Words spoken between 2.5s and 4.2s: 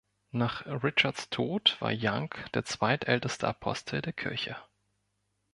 der zweitälteste Apostel der